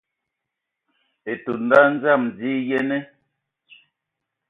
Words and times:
Etun 1.31 1.59
nda 1.65 1.79
dzam 1.99 2.21
dzina, 2.37 2.57
yenə. 2.69 2.97